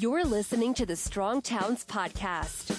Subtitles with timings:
[0.00, 2.70] You're listening to the Strong Towns Podcast.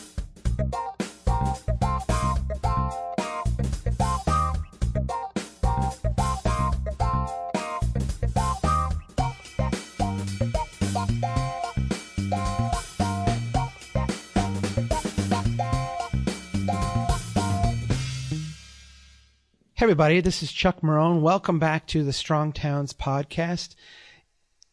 [19.76, 21.22] Hey, everybody, this is Chuck Marohn.
[21.22, 23.76] Welcome back to the Strong Towns podcast.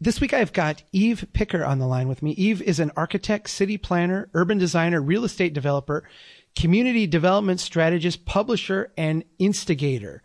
[0.01, 2.31] This week I've got Eve Picker on the line with me.
[2.33, 6.05] Eve is an architect, city planner, urban designer, real estate developer,
[6.55, 10.23] community development strategist, publisher, and instigator.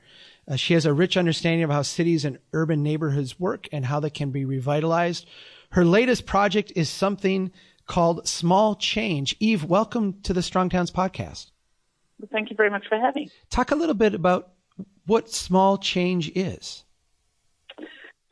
[0.47, 3.99] Uh, she has a rich understanding of how cities and urban neighborhoods work and how
[3.99, 5.25] they can be revitalized.
[5.71, 7.51] Her latest project is something
[7.87, 9.35] called Small Change.
[9.39, 11.49] Eve, welcome to the Strong Towns podcast.
[12.31, 13.31] Thank you very much for having.
[13.49, 14.51] Talk a little bit about
[15.07, 16.83] what Small Change is.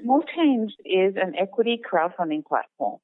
[0.04, 3.00] Small Change is an equity crowdfunding platform.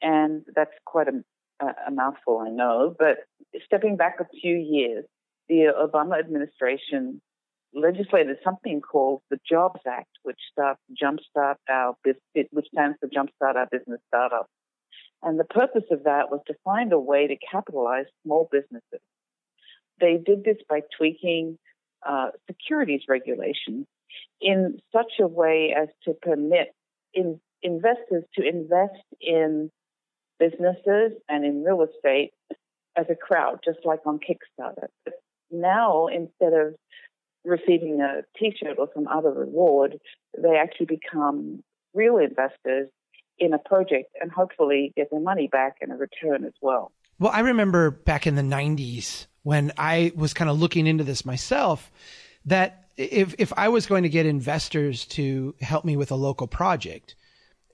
[0.00, 2.94] And that's quite a, a mouthful, I know.
[2.98, 3.18] But
[3.64, 5.04] stepping back a few years,
[5.48, 7.20] the Obama administration
[7.74, 13.68] legislated something called the Jobs Act, which starts jumpstart our which stands for Jumpstart Our
[13.70, 14.46] Business Startup.
[15.22, 19.00] And the purpose of that was to find a way to capitalize small businesses.
[20.00, 21.58] They did this by tweaking
[22.06, 23.86] uh, securities regulations
[24.40, 26.74] in such a way as to permit
[27.14, 29.70] in, investors to invest in
[30.38, 32.32] businesses and in real estate
[32.96, 34.88] as a crowd, just like on Kickstarter.
[35.04, 35.14] But
[35.50, 36.74] now, instead of
[37.44, 39.98] receiving a T-shirt or some other reward,
[40.36, 41.62] they actually become
[41.94, 42.88] real investors
[43.38, 46.92] in a project and hopefully get their money back in a return as well.
[47.18, 51.24] Well, I remember back in the 90s when I was kind of looking into this
[51.24, 51.90] myself
[52.46, 56.46] that if if I was going to get investors to help me with a local
[56.46, 57.14] project,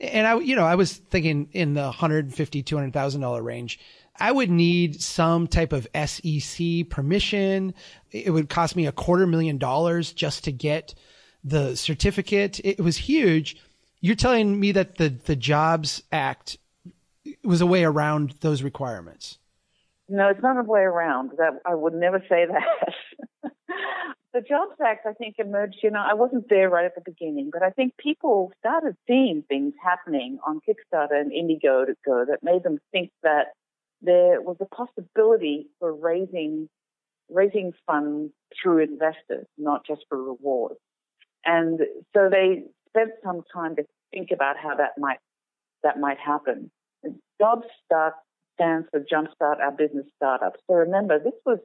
[0.01, 3.81] and I you know I was thinking in the 150 200,000 dollar range,
[4.19, 7.75] I would need some type of SEC permission.
[8.11, 10.95] It would cost me a quarter million dollars just to get
[11.45, 12.61] the certificate.
[12.65, 13.57] It was huge.
[14.01, 16.59] You're telling me that the the Jobs Act
[17.45, 19.39] was a way around those requirements.
[20.09, 21.33] No, it's not a way around.
[21.37, 22.95] That I would never say that.
[24.35, 25.79] the Jobs Act, I think, emerged.
[25.83, 29.43] You know, I wasn't there right at the beginning, but I think people started seeing
[29.49, 33.49] things happening on Kickstarter and Indiegogo that made them think that
[34.03, 36.69] there was a possibility for raising
[37.31, 40.81] raising funds through investors, not just for rewards.
[41.45, 41.81] And
[42.17, 45.19] so they spent some time to think about how that might
[45.83, 46.71] that might happen.
[47.41, 48.15] Jobs Start
[48.55, 50.61] stands for Jumpstart Our Business Startups.
[50.69, 51.59] So remember, this was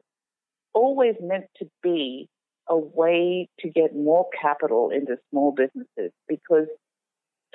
[0.74, 2.30] always meant to be
[2.68, 6.68] a way to get more capital into small businesses because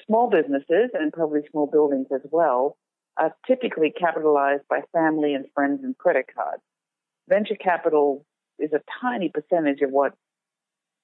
[0.06, 2.76] small businesses and probably small buildings as well
[3.16, 6.62] are typically capitalized by family and friends and credit cards.
[7.28, 8.24] Venture capital
[8.58, 10.14] is a tiny percentage of what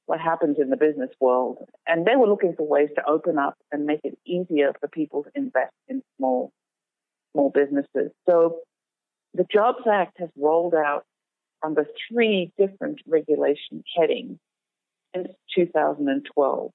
[0.07, 1.59] what happens in the business world.
[1.87, 5.25] And they were looking for ways to open up and make it easier for people
[5.25, 6.53] to invest in small
[7.33, 8.13] small businesses.
[8.29, 8.59] So
[9.33, 11.05] the Jobs Act has rolled out
[11.65, 14.39] under three different regulation headings
[15.15, 16.71] since 2012.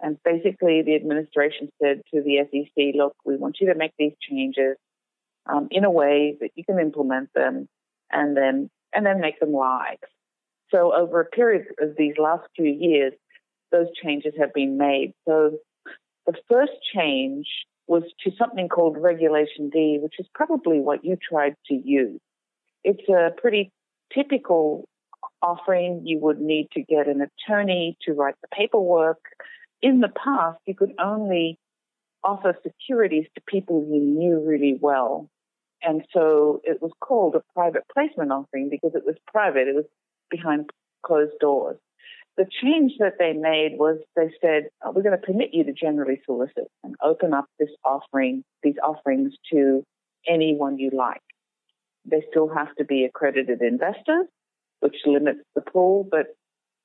[0.00, 4.12] And basically, the administration said to the SEC, look, we want you to make these
[4.20, 4.76] changes
[5.46, 7.66] um, in a way that you can implement them
[8.12, 9.98] and then, and then make them live.
[10.70, 13.14] So over a period of these last few years,
[13.72, 15.14] those changes have been made.
[15.26, 15.58] So
[16.26, 17.46] the first change
[17.86, 22.20] was to something called Regulation D, which is probably what you tried to use.
[22.84, 23.72] It's a pretty
[24.12, 24.88] typical
[25.42, 26.02] offering.
[26.04, 29.20] You would need to get an attorney to write the paperwork.
[29.82, 31.58] In the past, you could only
[32.24, 35.28] offer securities to people you knew really well.
[35.82, 39.68] And so it was called a private placement offering because it was private.
[39.68, 39.84] It was
[40.30, 40.70] behind
[41.04, 41.76] closed doors.
[42.36, 45.72] The change that they made was they said, oh, we're going to permit you to
[45.72, 49.84] generally solicit and open up this offering, these offerings to
[50.28, 51.22] anyone you like.
[52.08, 54.26] They still have to be accredited investors,
[54.80, 56.26] which limits the pool, but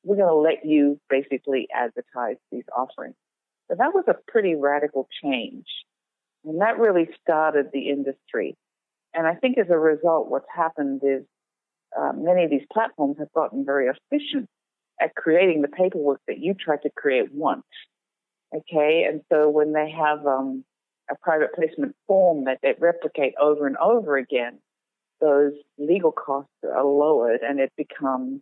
[0.03, 3.15] we're going to let you basically advertise these offerings.
[3.69, 5.65] So that was a pretty radical change.
[6.43, 8.55] And that really started the industry.
[9.13, 11.23] And I think as a result, what's happened is
[11.97, 14.47] uh, many of these platforms have gotten very efficient
[15.01, 17.63] at creating the paperwork that you tried to create once.
[18.53, 20.63] Okay, and so when they have um,
[21.09, 24.59] a private placement form that they replicate over and over again,
[25.21, 28.41] those legal costs are lowered and it becomes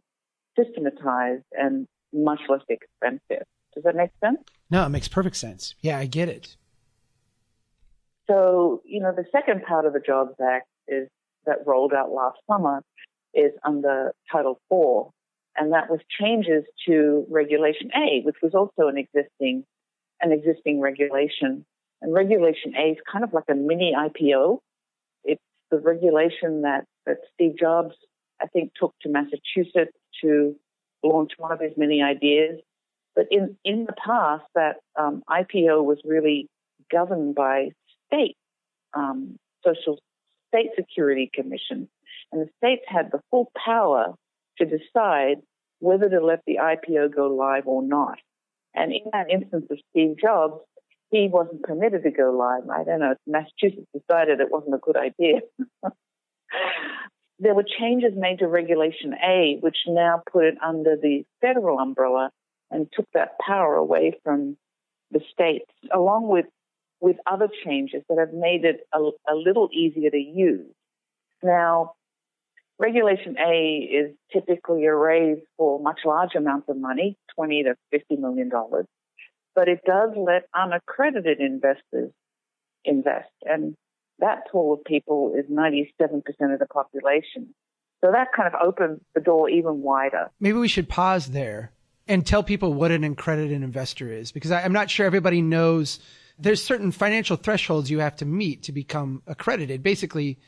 [0.58, 3.46] systematized and much less expensive.
[3.74, 4.40] Does that make sense?
[4.70, 5.76] No, it makes perfect sense.
[5.81, 6.56] Yeah, I get it.
[8.28, 11.08] So, you know, the second part of the Jobs Act is
[11.46, 12.82] that rolled out last summer
[13.34, 15.12] is under Title IV,
[15.56, 19.64] and that was changes to Regulation A, which was also an existing
[20.22, 21.66] an existing regulation.
[22.02, 24.60] And Regulation A is kind of like a mini IPO.
[25.71, 27.95] The regulation that, that Steve Jobs,
[28.42, 30.56] I think, took to Massachusetts to
[31.04, 32.60] launch one of his many ideas.
[33.16, 36.48] But in, in the past, that um, IPO was really
[36.92, 37.69] governed by
[38.07, 38.36] state
[38.94, 40.00] um, social
[40.48, 41.88] state security commission,
[42.31, 44.15] and the states had the full power
[44.57, 45.38] to decide
[45.80, 48.18] whether to let the IPO go live or not.
[48.74, 50.62] And in that instance of Steve Jobs,
[51.12, 52.70] he wasn't permitted to go live.
[52.70, 53.16] I don't know.
[53.26, 55.42] Massachusetts decided it wasn't a good idea.
[57.40, 62.30] there were changes made to Regulation A, which now put it under the federal umbrella
[62.70, 64.58] and took that power away from
[65.12, 66.46] the states, along with
[67.02, 70.68] with other changes that have made it a, a little easier to use.
[71.42, 71.94] Now,
[72.78, 78.18] Regulation A is typically a raise for much larger amounts of money, 20 to 50
[78.18, 78.86] million dollars,
[79.56, 82.12] but it does let unaccredited investors
[82.86, 83.75] invest, and
[84.19, 86.22] that pool of people is 97%
[86.54, 87.54] of the population.
[88.04, 90.30] So that kind of opens the door even wider.
[90.40, 91.72] Maybe we should pause there
[92.07, 96.00] and tell people what an accredited investor is, because I, I'm not sure everybody knows.
[96.38, 99.84] There's certain financial thresholds you have to meet to become accredited.
[99.84, 100.40] Basically,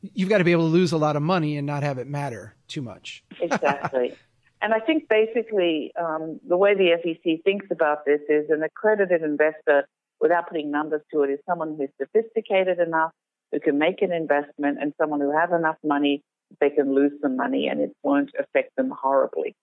[0.00, 2.06] you've got to be able to lose a lot of money and not have it
[2.06, 3.24] matter too much.
[3.40, 4.14] exactly.
[4.62, 9.22] And I think basically um, the way the SEC thinks about this is an accredited
[9.22, 9.86] investor,
[10.20, 13.12] without putting numbers to it, is someone who's sophisticated enough
[13.52, 16.22] who can make an investment and someone who has enough money
[16.60, 19.54] they can lose some money and it won't affect them horribly.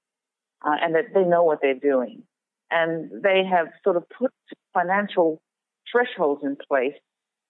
[0.65, 2.23] Uh, and that they know what they're doing.
[2.71, 4.31] And they have sort of put
[4.73, 5.41] financial
[5.91, 6.95] thresholds in place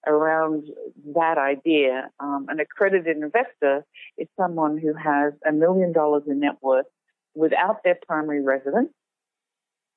[0.08, 0.64] around
[1.16, 2.10] that idea.
[2.20, 3.86] Um, an accredited investor
[4.18, 6.86] is someone who has a million dollars in net worth
[7.36, 8.92] without their primary residence,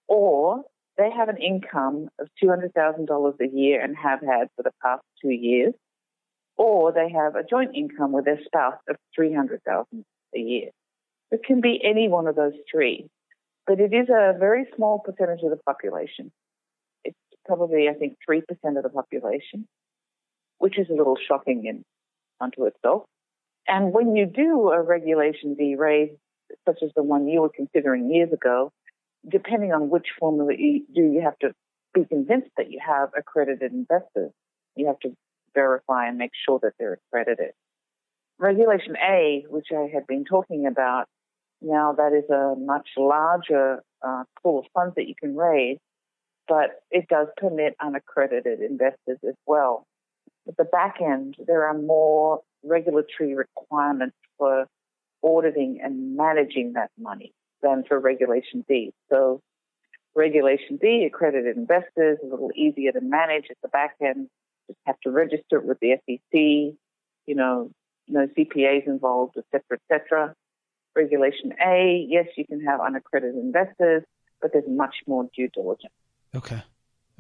[0.08, 0.62] or
[0.96, 5.30] they have an income of $200,000 a year and have had for the past two
[5.30, 5.74] years,
[6.56, 10.04] or they have a joint income with their spouse of 300,000
[10.34, 10.70] a year.
[11.30, 13.08] It can be any one of those three,
[13.66, 16.32] but it is a very small percentage of the population.
[17.04, 18.42] It's probably, I think, 3%
[18.76, 19.66] of the population
[20.58, 21.84] which is a little shocking in
[22.40, 23.04] unto itself.
[23.68, 26.16] And when you do a Regulation D raise,
[26.66, 28.72] such as the one you were considering years ago,
[29.28, 31.52] depending on which formula you do, you have to
[31.94, 34.30] be convinced that you have accredited investors.
[34.76, 35.16] You have to
[35.54, 37.52] verify and make sure that they're accredited.
[38.38, 41.06] Regulation A, which I had been talking about,
[41.62, 45.78] now that is a much larger uh, pool of funds that you can raise,
[46.46, 49.86] but it does permit unaccredited investors as well.
[50.46, 54.66] At the back end, there are more regulatory requirements for
[55.26, 57.32] auditing and managing that money
[57.62, 58.92] than for Regulation D.
[59.10, 59.42] So
[60.14, 64.28] Regulation D, accredited investors, a little easier to manage at the back end.
[64.66, 67.70] Just have to register it with the SEC, you know,
[68.08, 70.34] no CPAs involved, et cetera, et cetera.
[70.94, 74.02] Regulation A, yes, you can have unaccredited investors,
[74.40, 75.92] but there's much more due diligence.
[76.34, 76.62] Okay.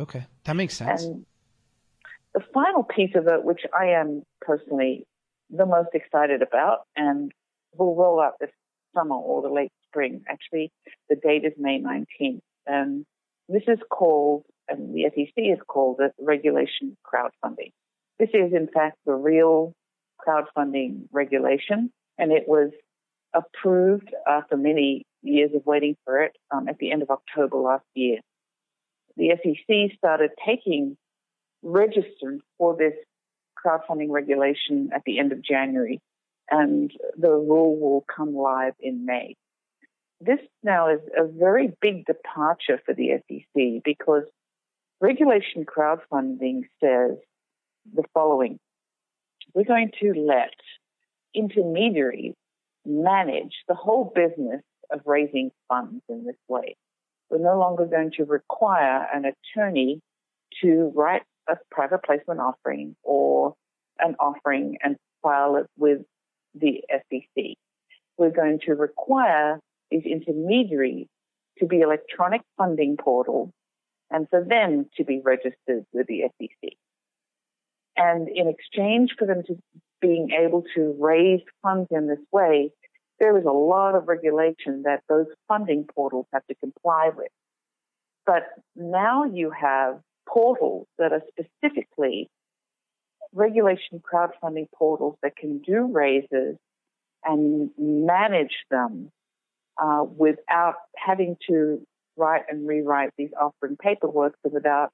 [0.00, 0.26] Okay.
[0.44, 1.04] That makes sense.
[1.04, 1.26] And
[2.34, 5.06] the final piece of it, which I am personally
[5.50, 7.32] the most excited about and
[7.78, 8.50] will roll out this
[8.94, 10.22] summer or the late spring.
[10.28, 10.72] Actually,
[11.08, 12.40] the date is May 19th.
[12.66, 13.04] And
[13.48, 17.72] this is called, and the SEC is called it regulation crowdfunding.
[18.18, 19.74] This is, in fact, the real
[20.26, 22.70] crowdfunding regulation, and it was
[23.34, 27.84] approved after many years of waiting for it um, at the end of October last
[27.94, 28.18] year.
[29.16, 30.96] The SEC started taking
[31.62, 32.94] registered for this
[33.64, 36.00] crowdfunding regulation at the end of January,
[36.50, 39.36] and the rule will come live in May.
[40.20, 44.22] This now is a very big departure for the SEC because
[45.00, 47.18] regulation crowdfunding says
[47.92, 48.58] the following.
[49.54, 50.54] We're going to let
[51.34, 52.34] intermediaries
[52.84, 56.76] manage the whole business of raising funds in this way.
[57.28, 60.00] We're no longer going to require an attorney
[60.62, 63.54] to write a private placement offering or
[63.98, 66.02] an offering and file it with
[66.58, 67.44] the SEC.
[68.18, 69.60] We're going to require
[69.90, 71.06] these intermediaries
[71.58, 73.50] to be electronic funding portals
[74.10, 76.72] and for them to be registered with the SEC.
[77.96, 79.56] And in exchange for them to
[80.00, 82.70] being able to raise funds in this way,
[83.18, 87.30] there is a lot of regulation that those funding portals have to comply with.
[88.26, 88.42] But
[88.74, 92.28] now you have portals that are specifically
[93.36, 96.56] regulation crowdfunding portals that can do raises
[97.24, 99.10] and manage them
[99.80, 101.82] uh, without having to
[102.16, 104.90] write and rewrite these offering paperwork without,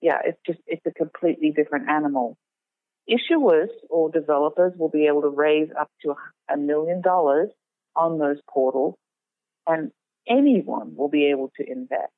[0.00, 2.36] yeah, it's just, it's a completely different animal.
[3.10, 6.14] Issuers or developers will be able to raise up to
[6.50, 7.50] a million dollars
[7.96, 8.94] on those portals
[9.66, 9.90] and
[10.28, 12.12] anyone will be able to invest.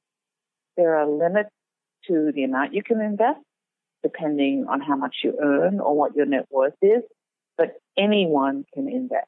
[0.76, 1.50] There are limits
[2.08, 3.40] to the amount you can invest
[4.02, 7.02] depending on how much you earn or what your net worth is,
[7.56, 9.26] but anyone can invest.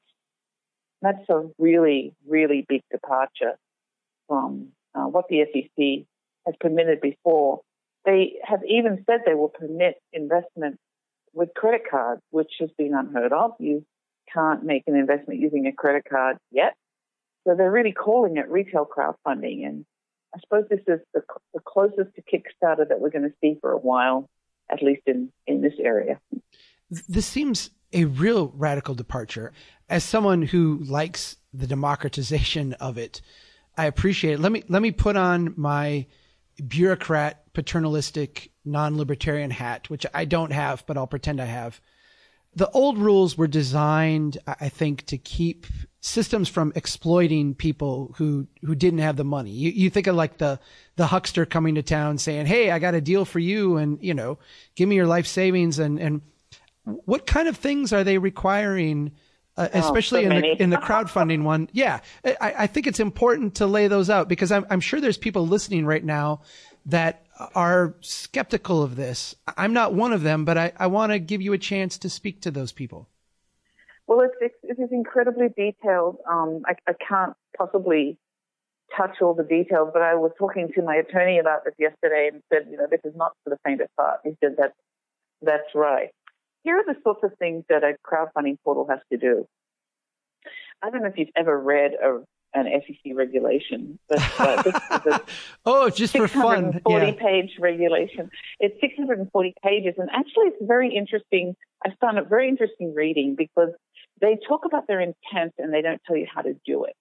[1.02, 3.56] That's a really, really big departure
[4.26, 6.06] from uh, what the SEC
[6.46, 7.60] has permitted before.
[8.04, 10.78] They have even said they will permit investment
[11.32, 13.52] with credit cards, which has been unheard of.
[13.58, 13.84] You
[14.32, 16.74] can't make an investment using a credit card yet.
[17.46, 19.66] So they're really calling it retail crowdfunding.
[19.66, 19.84] And
[20.34, 21.22] I suppose this is the,
[21.54, 24.28] the closest to Kickstarter that we're going to see for a while,
[24.70, 26.20] at least in, in this area.
[26.90, 29.52] This seems a real radical departure.
[29.88, 33.20] As someone who likes the democratization of it,
[33.76, 34.40] I appreciate it.
[34.40, 36.06] Let me let me put on my
[36.66, 41.80] bureaucrat, paternalistic, non-libertarian hat, which I don't have, but I'll pretend I have.
[42.54, 45.66] The old rules were designed, I think, to keep
[46.00, 49.50] systems from exploiting people who who didn't have the money.
[49.50, 50.60] You you think of like the
[50.96, 54.14] the huckster coming to town saying, "Hey, I got a deal for you, and you
[54.14, 54.38] know,
[54.76, 56.22] give me your life savings." And and
[56.84, 59.12] what kind of things are they requiring?
[59.56, 61.68] Uh, oh, especially so in the in the crowdfunding one.
[61.72, 65.18] Yeah, I, I, think it's important to lay those out because I'm I'm sure there's
[65.18, 66.42] people listening right now
[66.86, 69.34] that are skeptical of this.
[69.56, 72.08] I'm not one of them, but I, I want to give you a chance to
[72.08, 73.08] speak to those people.
[74.08, 76.16] Well, it's, it is incredibly detailed.
[76.28, 78.18] Um, I, I can't possibly
[78.96, 82.42] touch all the details, but I was talking to my attorney about this yesterday and
[82.52, 84.20] said, you know, this is not for the faint of heart.
[84.24, 84.74] He said that's
[85.42, 86.08] that's right
[86.68, 89.46] here are the sorts of things that a crowdfunding portal has to do.
[90.82, 92.18] I don't know if you've ever read a,
[92.52, 95.20] an SEC regulation, but uh, this is a
[95.66, 97.12] oh, just for fun, yeah.
[97.12, 98.30] page regulation.
[98.60, 101.56] It's 640 pages, and actually, it's very interesting.
[101.84, 103.70] I found it very interesting reading because
[104.20, 106.94] they talk about their intent and they don't tell you how to do it.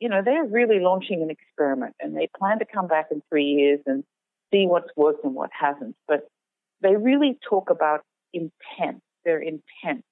[0.00, 3.46] You know, they're really launching an experiment, and they plan to come back in three
[3.46, 4.04] years and
[4.52, 5.96] see what's worked and what hasn't.
[6.06, 6.28] But
[6.82, 8.02] they really talk about
[8.32, 10.04] intent, their intent,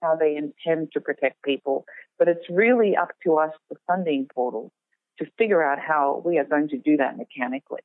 [0.00, 1.84] how they intend to protect people.
[2.18, 4.70] But it's really up to us, the funding portal,
[5.18, 7.80] to figure out how we are going to do that mechanically.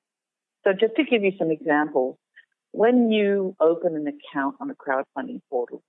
[0.63, 2.18] So just to give you some examples,
[2.72, 5.82] when you open an account on a crowdfunding portal,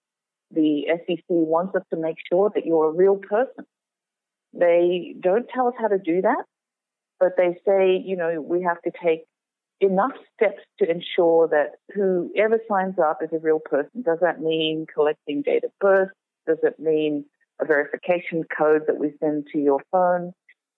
[0.50, 3.64] the SEC wants us to make sure that you're a real person.
[4.52, 6.45] They don't tell us how to do that,
[7.21, 9.25] but they say, you know, we have to take
[9.81, 14.02] enough steps to ensure that whoever signs up is a real person.
[14.02, 16.11] Does that mean collecting date of birth?
[16.47, 17.25] Does it mean
[17.61, 20.33] a verification code that we send to your phone?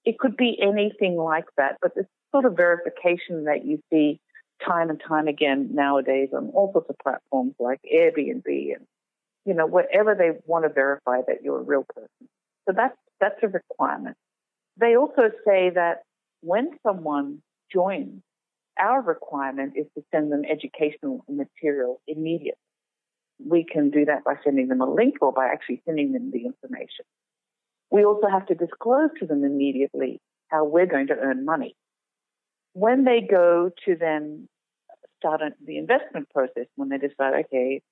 [0.05, 4.21] It could be anything like that, but the sort of verification that you see
[4.67, 8.87] time and time again nowadays on all sorts of platforms like Airbnb and,
[9.45, 12.29] you know, whatever they want to verify that you're a real person.
[12.69, 14.17] So that's, that's a requirement.
[14.77, 16.03] They also say that
[16.41, 17.43] when someone
[17.73, 18.23] joins
[18.81, 22.55] our requirement is to send them educational material immediately.
[23.45, 26.45] We can do that by sending them a link or by actually sending them the
[26.47, 27.05] information.
[27.91, 31.75] We also have to disclose to them immediately how we're going to earn money.
[32.73, 34.49] When they go to then
[35.19, 37.83] start the investment process, when they decide, okay,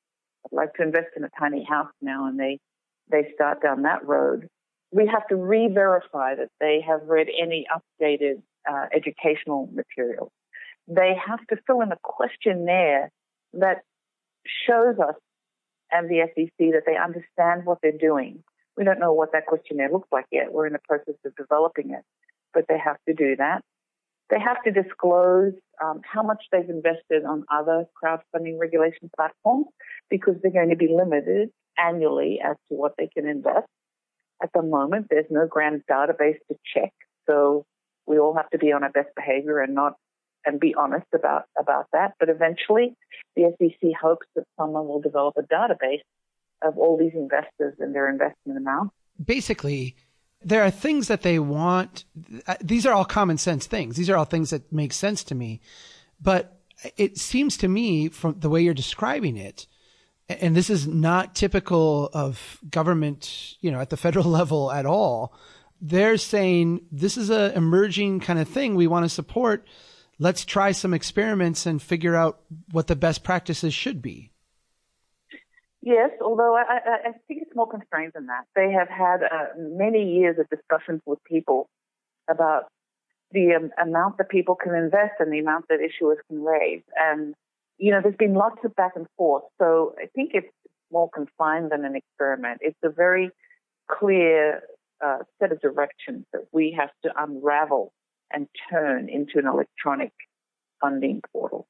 [0.53, 2.59] like to invest in a tiny house now, and they,
[3.11, 4.49] they start down that road,
[4.91, 10.31] we have to re-verify that they have read any updated uh, educational materials
[10.89, 13.11] they have to fill in a questionnaire
[13.53, 13.83] that
[14.67, 15.15] shows us
[15.91, 18.43] and the SEC that they understand what they're doing.
[18.77, 20.53] We don't know what that questionnaire looks like yet.
[20.53, 22.03] We're in the process of developing it,
[22.55, 23.63] but they have to do that.
[24.31, 29.67] They have to disclose um, how much they've invested on other crowdfunding regulation platforms
[30.11, 33.67] because they're going to be limited annually as to what they can invest.
[34.43, 36.93] At the moment, there's no grand database to check,
[37.27, 37.65] so
[38.07, 39.95] we all have to be on our best behavior and not
[40.45, 42.15] and be honest about, about that.
[42.19, 42.95] But eventually,
[43.37, 46.03] the SEC hopes that someone will develop a database
[46.63, 48.91] of all these investors and their investment amount.
[49.23, 49.97] Basically,
[50.43, 52.05] there are things that they want.
[52.47, 53.97] Uh, these are all common sense things.
[53.97, 55.61] These are all things that make sense to me.
[56.21, 56.61] But
[56.97, 59.67] it seems to me from the way you're describing it,
[60.29, 65.33] and this is not typical of government, you know, at the federal level at all.
[65.81, 69.67] They're saying this is an emerging kind of thing we want to support
[70.19, 72.41] let's try some experiments and figure out
[72.73, 74.31] what the best practices should be.
[75.89, 78.45] Yes, although I, I, I think it's more constrained than that.
[78.55, 81.71] They have had uh, many years of discussions with people
[82.29, 82.65] about
[83.33, 86.83] the um, amount that people can invest and the amount that issuers can raise.
[86.95, 87.35] And,
[87.79, 89.45] you know, there's been lots of back and forth.
[89.59, 90.53] So I think it's
[90.93, 92.59] more confined than an experiment.
[92.61, 93.31] It's a very
[93.91, 94.61] clear
[95.03, 97.95] uh, set of directions that we have to unravel
[98.31, 100.13] and turn into an electronic
[100.83, 101.67] funding portal.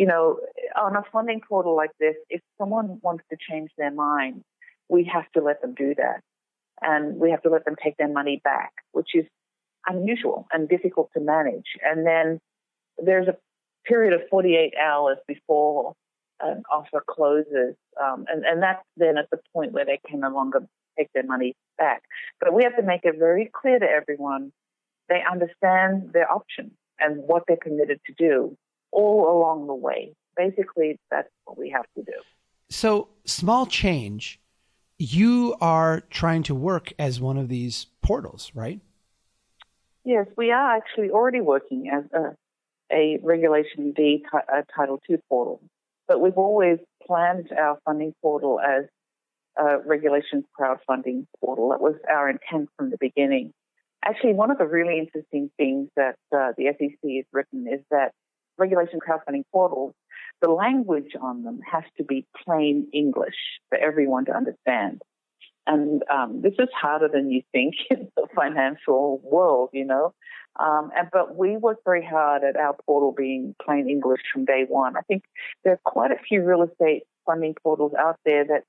[0.00, 0.38] You know,
[0.80, 4.40] on a funding portal like this, if someone wants to change their mind,
[4.88, 6.22] we have to let them do that.
[6.80, 9.26] And we have to let them take their money back, which is
[9.86, 11.76] unusual and difficult to manage.
[11.84, 12.38] And then
[12.96, 13.36] there's a
[13.86, 15.92] period of 48 hours before
[16.40, 17.74] an offer closes.
[18.02, 20.60] Um, and, and that's then at the point where they can no longer
[20.98, 22.00] take their money back.
[22.40, 24.50] But we have to make it very clear to everyone
[25.10, 28.56] they understand their options and what they're committed to do
[28.92, 30.14] all along the way.
[30.36, 32.12] Basically, that's what we have to do.
[32.68, 34.40] So, small change,
[34.98, 38.80] you are trying to work as one of these portals, right?
[40.04, 42.36] Yes, we are actually already working as a,
[42.92, 45.60] a Regulation D a Title II portal,
[46.06, 48.84] but we've always planned our funding portal as
[49.56, 51.70] a regulations crowdfunding portal.
[51.70, 53.52] That was our intent from the beginning.
[54.04, 58.12] Actually, one of the really interesting things that uh, the SEC has written is that
[58.60, 59.94] regulation crowdfunding portals,
[60.40, 63.36] the language on them has to be plain English
[63.68, 65.02] for everyone to understand.
[65.66, 70.14] And um, this is harder than you think in the financial world, you know.
[70.58, 74.64] Um, and, but we worked very hard at our portal being plain English from day
[74.68, 74.96] one.
[74.96, 75.22] I think
[75.64, 78.64] there are quite a few real estate funding portals out there that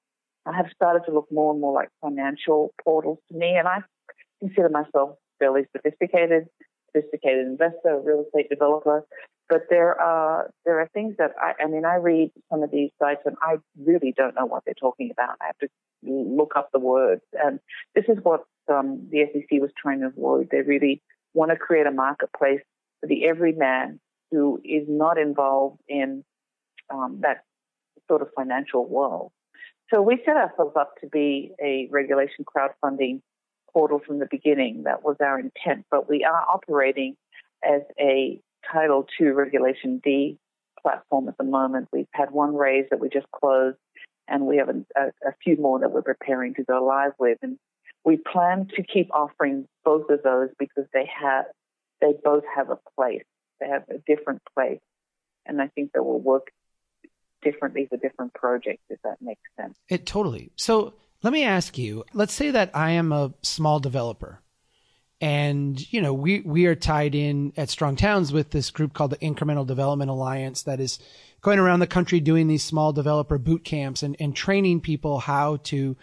[0.45, 3.55] have started to look more and more like financial portals to me.
[3.55, 3.79] And I
[4.39, 6.47] consider myself fairly sophisticated,
[6.93, 9.03] sophisticated investor, real estate developer.
[9.51, 12.89] But there are there are things that I, I mean I read some of these
[12.97, 15.35] sites and I really don't know what they're talking about.
[15.41, 15.67] I have to
[16.03, 17.59] look up the words, and
[17.93, 20.47] this is what um, the SEC was trying to avoid.
[20.49, 21.01] They really
[21.33, 22.61] want to create a marketplace
[23.01, 23.99] for the everyman
[24.31, 26.23] who is not involved in
[26.89, 27.43] um, that
[28.07, 29.33] sort of financial world.
[29.93, 33.19] So we set ourselves up to be a regulation crowdfunding
[33.73, 34.83] portal from the beginning.
[34.83, 37.17] That was our intent, but we are operating
[37.61, 38.39] as a
[38.71, 40.37] Title II Regulation D
[40.81, 41.89] platform at the moment.
[41.91, 43.77] We've had one raise that we just closed,
[44.27, 47.37] and we have a, a, few more that we're preparing to go live with.
[47.41, 47.57] And
[48.03, 51.45] we plan to keep offering both of those because they have
[52.01, 53.23] they both have a place.
[53.59, 54.79] They have a different place,
[55.45, 56.47] and I think they will work
[57.43, 58.83] differently for different projects.
[58.89, 59.77] If that makes sense.
[59.89, 60.51] It totally.
[60.55, 60.93] So
[61.23, 62.03] let me ask you.
[62.13, 64.41] Let's say that I am a small developer
[65.21, 69.11] and you know we we are tied in at strong towns with this group called
[69.11, 70.99] the incremental development alliance that is
[71.41, 75.57] going around the country doing these small developer boot camps and, and training people how
[75.57, 75.95] to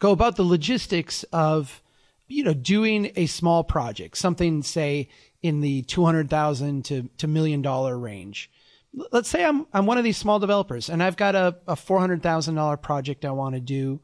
[0.00, 1.80] go about the logistics of
[2.26, 5.08] you know doing a small project something say
[5.44, 8.50] in the 200,000 to to million dollar range.
[9.12, 12.80] Let's say I'm I'm one of these small developers and I've got a, a $400,000
[12.80, 14.00] project I want to do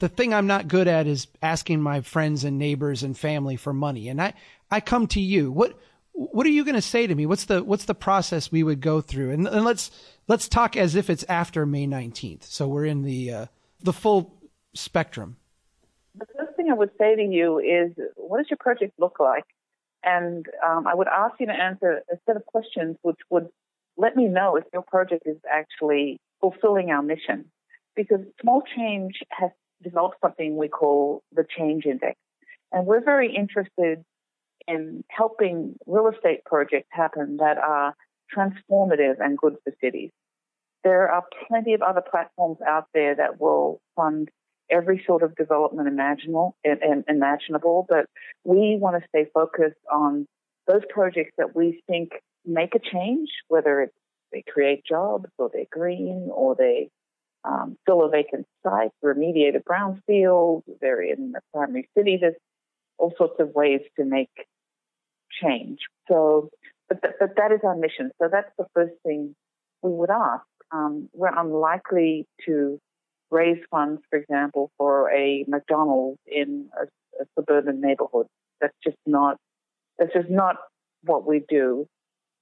[0.00, 3.72] the thing I'm not good at is asking my friends and neighbors and family for
[3.72, 4.08] money.
[4.08, 4.34] And I,
[4.70, 5.50] I come to you.
[5.50, 5.78] What,
[6.12, 7.26] what are you going to say to me?
[7.26, 9.30] What's the, what's the process we would go through?
[9.30, 9.90] And, and let's,
[10.26, 12.44] let's talk as if it's after May 19th.
[12.44, 13.46] So we're in the, uh,
[13.82, 14.34] the full
[14.74, 15.36] spectrum.
[16.16, 19.44] The first thing I would say to you is, what does your project look like?
[20.02, 23.48] And um, I would ask you to answer a set of questions which would
[23.96, 27.46] let me know if your project is actually fulfilling our mission.
[27.96, 29.50] Because small change has
[29.82, 32.16] developed something we call the Change Index.
[32.72, 34.04] And we're very interested
[34.66, 37.94] in helping real estate projects happen that are
[38.36, 40.10] transformative and good for cities.
[40.84, 44.28] There are plenty of other platforms out there that will fund
[44.70, 48.06] every sort of development imaginable, and imaginable, but
[48.44, 50.26] we want to stay focused on
[50.66, 52.10] those projects that we think
[52.44, 53.94] make a change, whether it's
[54.30, 56.90] they create jobs or they're green or they
[57.48, 62.18] um, fill a vacant site, remediate a brownfield, they're in the primary city.
[62.20, 62.34] There's
[62.98, 64.30] all sorts of ways to make
[65.42, 65.78] change.
[66.08, 66.50] So,
[66.88, 68.10] but, th- but that is our mission.
[68.20, 69.34] So that's the first thing
[69.82, 70.44] we would ask.
[70.72, 72.78] Um, we're unlikely to
[73.30, 76.84] raise funds, for example, for a McDonald's in a,
[77.22, 78.26] a suburban neighborhood.
[78.60, 79.38] That's just not,
[79.98, 80.56] that's just not
[81.04, 81.86] what we do.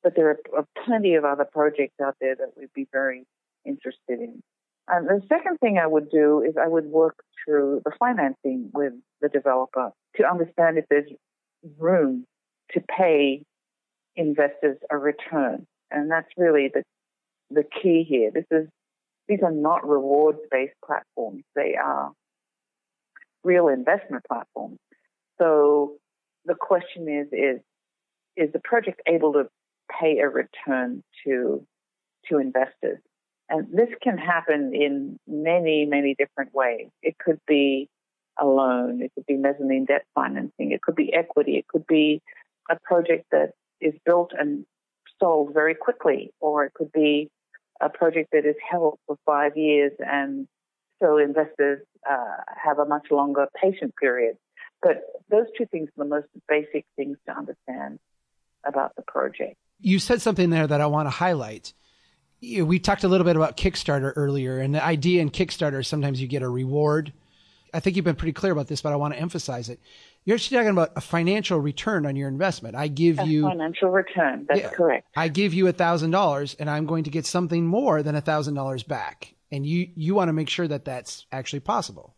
[0.03, 3.25] But there are, are plenty of other projects out there that we'd be very
[3.65, 4.43] interested in.
[4.89, 8.93] And the second thing I would do is I would work through the financing with
[9.21, 11.11] the developer to understand if there's
[11.79, 12.25] room
[12.73, 13.43] to pay
[14.15, 15.67] investors a return.
[15.91, 16.83] And that's really the,
[17.51, 18.31] the key here.
[18.33, 18.69] This is
[19.29, 21.43] these are not rewards-based platforms.
[21.55, 22.13] They are
[23.43, 24.79] real investment platforms.
[25.39, 25.97] So
[26.45, 27.61] the question is, is,
[28.37, 29.49] is the project able to
[30.01, 31.67] pay a return to,
[32.29, 33.01] to investors?
[33.49, 36.89] And this can happen in many, many different ways.
[37.03, 37.89] It could be
[38.39, 42.21] a loan, it could be mezzanine debt financing, it could be equity, it could be
[42.69, 44.67] a project that is built and
[45.21, 47.31] sold very quickly, or it could be
[47.81, 50.49] a project that is held for five years and
[51.01, 54.37] so investors uh, have a much longer patient period.
[54.83, 57.99] But those two things are the most basic things to understand
[58.65, 59.57] about the project.
[59.81, 61.75] You said something there that I want to highlight
[62.63, 66.29] we talked a little bit about Kickstarter earlier, and the idea in Kickstarter sometimes you
[66.29, 67.13] get a reward.
[67.75, 69.81] I think you've been pretty clear about this, but I want to emphasize it.
[70.25, 72.75] You're actually talking about a financial return on your investment.
[72.75, 74.47] I give a you financial return.
[74.49, 75.07] That's yeah, correct.
[75.15, 78.21] I give you a thousand dollars, and I'm going to get something more than a
[78.21, 79.35] thousand dollars back.
[79.53, 82.15] And you you want to make sure that that's actually possible.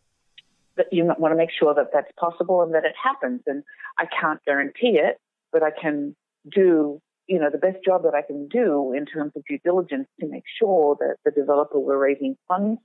[0.75, 3.41] But you want to make sure that that's possible and that it happens.
[3.45, 3.63] And
[3.97, 5.19] I can't guarantee it,
[5.51, 6.15] but I can
[6.49, 10.07] do you know, the best job that I can do in terms of due diligence
[10.19, 12.81] to make sure that the developer we're raising funds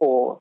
[0.00, 0.40] for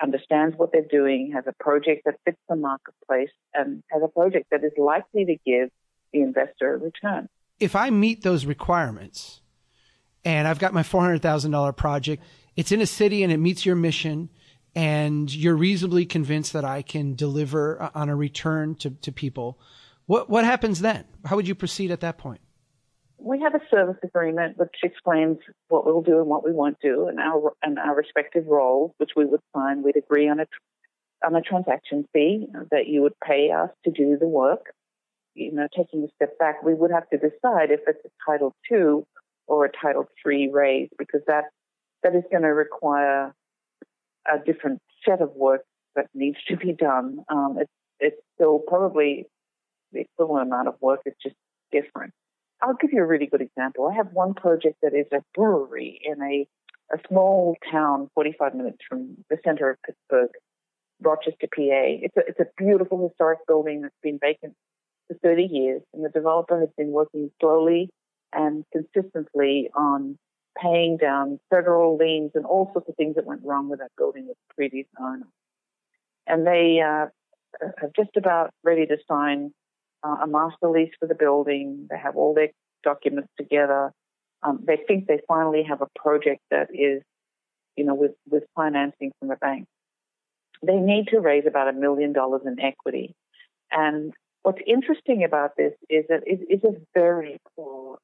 [0.00, 4.48] understands what they're doing, has a project that fits the marketplace, and has a project
[4.50, 5.70] that is likely to give
[6.12, 7.28] the investor a return.
[7.58, 9.40] If I meet those requirements
[10.24, 12.22] and I've got my $400,000 project,
[12.54, 14.28] it's in a city and it meets your mission,
[14.74, 19.58] and you're reasonably convinced that I can deliver uh, on a return to, to people,
[20.04, 21.06] what, what happens then?
[21.24, 22.40] How would you proceed at that point?
[23.18, 27.08] We have a service agreement which explains what we'll do and what we won't do
[27.08, 29.82] and our and our respective roles, which we would sign.
[29.82, 30.46] We'd agree on a
[31.24, 34.72] on a transaction fee that you would pay us to do the work.
[35.34, 38.54] You know, taking a step back, we would have to decide if it's a Title
[38.68, 39.04] Two
[39.46, 41.44] or a Title Three raise because that
[42.02, 43.34] that is going to require
[44.26, 45.62] a different set of work
[45.96, 47.24] that needs to be done.
[47.28, 49.26] Um, it's it's still probably
[49.92, 51.00] the equivalent amount of work.
[51.04, 51.36] It's just
[51.72, 52.12] different.
[52.62, 53.86] I'll give you a really good example.
[53.86, 56.46] I have one project that is a brewery in a,
[56.94, 60.30] a small town 45 minutes from the center of Pittsburgh,
[61.00, 61.60] Rochester, PA.
[61.60, 64.54] It's a, it's a beautiful historic building that's been vacant
[65.06, 67.90] for 30 years, and the developer has been working slowly
[68.32, 70.18] and consistently on
[70.60, 74.26] paying down federal liens and all sorts of things that went wrong with that building
[74.26, 75.26] with the previous owner.
[76.26, 77.06] And they uh,
[77.62, 79.52] are just about ready to sign
[80.02, 81.86] uh, a master lease for the building.
[81.90, 82.50] They have all their
[82.82, 83.92] documents together.
[84.42, 87.02] Um, they think they finally have a project that is,
[87.76, 89.66] you know, with, with financing from the bank.
[90.64, 93.14] They need to raise about a million dollars in equity.
[93.70, 97.98] And what's interesting about this is that it is a very poor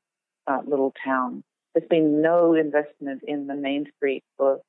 [0.46, 1.42] uh, little town.
[1.74, 4.60] There's been no investment in the main street for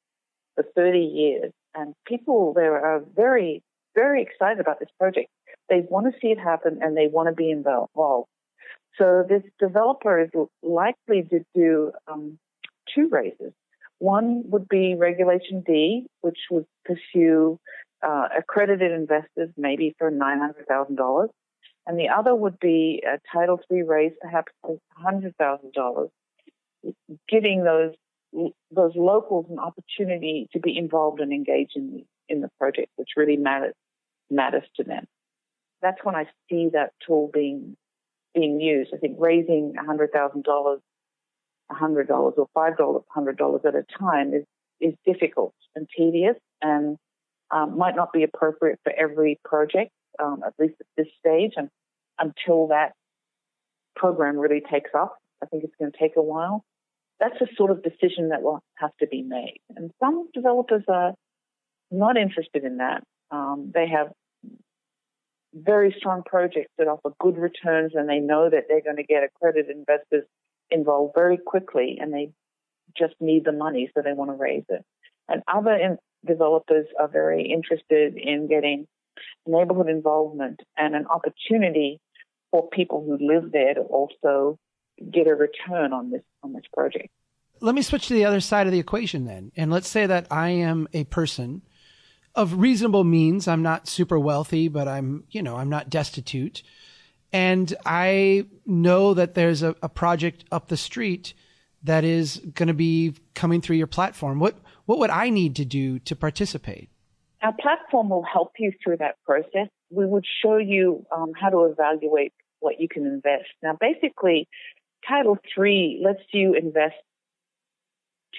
[0.56, 3.62] for 30 years, and people there are very,
[3.96, 5.30] very excited about this project.
[5.70, 8.28] They want to see it happen and they want to be involved.
[8.98, 10.30] So this developer is
[10.62, 12.38] likely to do um,
[12.94, 13.54] two raises.
[14.00, 17.60] One would be Regulation D, which would pursue
[18.06, 21.28] uh, accredited investors maybe for $900,000.
[21.88, 24.52] And the other would be a Title III raise, perhaps
[25.04, 26.10] $100,000,
[27.28, 27.94] giving those
[28.70, 33.12] those locals an opportunity to be involved and engaged in the, in the project, which
[33.16, 33.74] really matters
[34.30, 35.06] matters to them
[35.86, 37.78] that's when I see that tool being
[38.34, 38.92] being used.
[38.94, 40.82] I think raising hundred thousand dollars,
[41.70, 44.44] hundred dollars or five dollars, hundred dollars at a time is
[44.82, 46.98] is difficult and tedious, and
[47.52, 51.70] um, might not be appropriate for every project, um, at least at this stage, and
[52.18, 52.94] until that
[53.96, 55.12] program really takes off.
[55.44, 56.64] I think it's going to take a while.
[57.20, 59.60] That's a sort of decision that will have to be made.
[59.76, 61.14] And some developers are
[61.92, 63.04] not interested in that.
[63.32, 64.12] Um, they have
[65.54, 69.24] very strong projects that offer good returns and they know that they're going to get
[69.24, 70.26] accredited investors
[70.70, 72.32] involved very quickly and they
[72.98, 74.84] just need the money so they want to raise it.
[75.30, 78.88] And other in- developers are very interested in getting
[79.46, 82.00] neighborhood involvement and an opportunity
[82.52, 84.58] for people who live there to also
[85.12, 87.10] get a return on this on this project.
[87.62, 89.52] Let me switch to the other side of the equation then.
[89.56, 91.62] And let's say that I am a person
[92.36, 93.48] of reasonable means.
[93.48, 96.64] I'm not super wealthy, but I'm, you know, I'm not destitute.
[97.32, 101.34] And I know that there's a, a project up the street
[101.84, 104.40] that is going to be coming through your platform.
[104.40, 106.90] What, what would I need to do to participate?
[107.42, 109.68] Our platform will help you through that process.
[109.92, 113.50] We would show you um, how to evaluate what you can invest.
[113.62, 114.48] Now, basically,
[115.08, 116.96] Title III lets you invest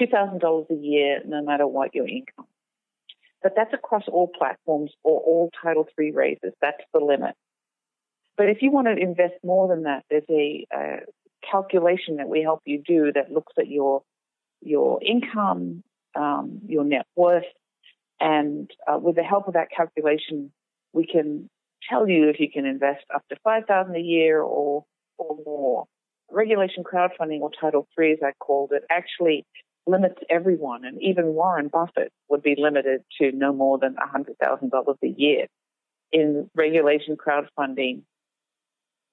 [0.00, 2.46] $2,000 a year, no matter what your income.
[3.42, 6.52] But that's across all platforms or all Title III raises.
[6.60, 7.34] That's the limit.
[8.36, 10.96] But if you want to invest more than that, there's a, a
[11.48, 14.02] calculation that we help you do that looks at your
[14.62, 15.82] your income,
[16.14, 17.44] um, your net worth,
[18.20, 20.50] and uh, with the help of that calculation,
[20.92, 21.48] we can
[21.88, 24.84] tell you if you can invest up to five thousand a year or
[25.18, 25.84] or more.
[26.30, 29.46] Regulation crowdfunding or Title III, as I called it, actually
[29.86, 35.06] limits everyone, and even Warren Buffett would be limited to no more than $100,000 a
[35.06, 35.46] year
[36.12, 38.02] in regulation crowdfunding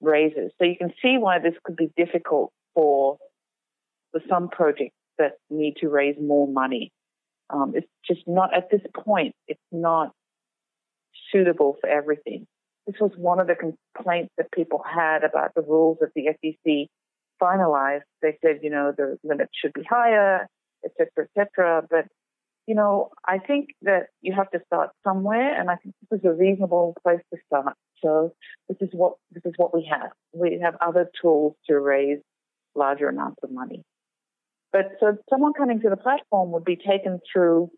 [0.00, 0.50] raises.
[0.58, 3.18] So you can see why this could be difficult for,
[4.12, 6.92] for some projects that need to raise more money.
[7.50, 10.12] Um, it's just not, at this point, it's not
[11.32, 12.46] suitable for everything.
[12.86, 16.88] This was one of the complaints that people had about the rules that the SEC
[17.40, 18.02] finalized.
[18.22, 20.48] They said, you know, the limit should be higher,
[20.84, 21.82] et cetera, et cetera.
[21.88, 22.06] But,
[22.66, 26.24] you know, I think that you have to start somewhere, and I think this is
[26.24, 27.74] a reasonable place to start.
[28.02, 28.32] So
[28.68, 30.10] this is what this is what we have.
[30.32, 32.20] We have other tools to raise
[32.74, 33.82] larger amounts of money.
[34.72, 37.70] But so someone coming to the platform would be taken through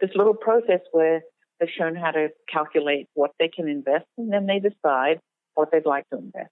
[0.00, 1.22] this little process where
[1.58, 5.20] they're shown how to calculate what they can invest, and then they decide
[5.54, 6.50] what they'd like to invest.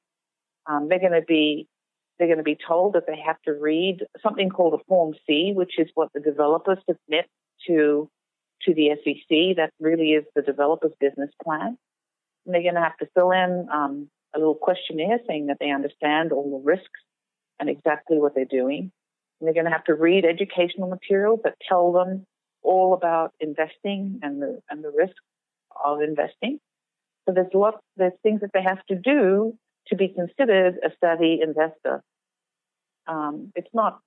[0.67, 1.67] Um, they're going to be
[2.19, 5.53] they're going to be told that they have to read something called a Form C,
[5.55, 7.27] which is what the developers submit
[7.67, 8.11] to
[8.63, 9.57] to the SEC.
[9.57, 11.79] That really is the developer's business plan.
[12.45, 15.71] And they're going to have to fill in um, a little questionnaire saying that they
[15.71, 17.01] understand all the risks
[17.61, 18.91] and exactly what they're doing.
[19.41, 22.27] And they're going to have to read educational materials that tell them
[22.63, 25.21] all about investing and the and the risks
[25.85, 26.59] of investing.
[27.27, 29.57] So there's lots there's things that they have to do
[29.89, 32.03] to be considered a savvy investor.
[33.07, 34.01] Um, it's not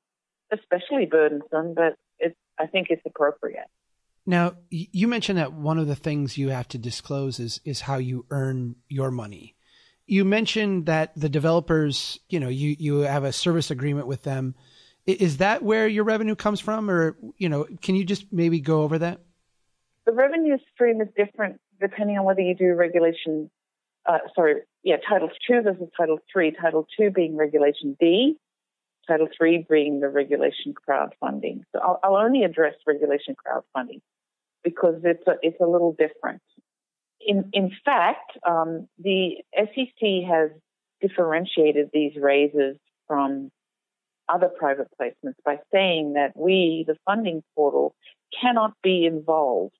[0.51, 3.67] especially burdensome, but it's, I think it's appropriate.
[4.25, 7.97] Now, you mentioned that one of the things you have to disclose is is how
[7.97, 9.55] you earn your money.
[10.05, 14.53] You mentioned that the developers, you know, you you have a service agreement with them.
[15.07, 18.83] Is that where your revenue comes from, or you know, can you just maybe go
[18.83, 19.21] over that?
[20.05, 23.49] The revenue stream is different depending on whether you do regulation.
[24.05, 26.51] Uh, sorry, yeah, Title Two versus Title Three.
[26.51, 28.37] Title Two being Regulation D,
[29.07, 31.61] Title Three being the regulation crowdfunding.
[31.73, 34.01] So I'll, I'll only address regulation crowdfunding
[34.63, 36.41] because it's a, it's a little different.
[37.19, 40.49] In in fact, um, the SEC has
[40.99, 43.51] differentiated these raises from
[44.29, 47.93] other private placements by saying that we, the funding portal,
[48.39, 49.75] cannot be involved